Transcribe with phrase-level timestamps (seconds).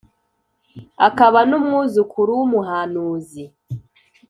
[1.07, 3.43] akaba n’umwuzukuru w’umuhanuzi